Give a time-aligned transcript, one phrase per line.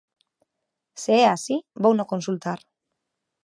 [1.01, 2.59] Se é así, vouno consultar.